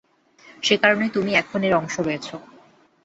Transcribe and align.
সেকারণেই 0.63 1.11
তুমি 1.11 1.31
এখনো 1.35 1.65
এর 1.67 1.73
অংশ 1.73 1.95
রয়েছো। 1.99 2.35